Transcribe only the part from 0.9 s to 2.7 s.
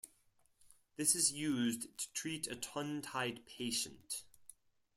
This is used to treat a